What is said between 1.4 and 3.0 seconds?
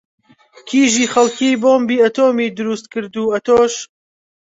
بۆمی ئاتۆمی دروست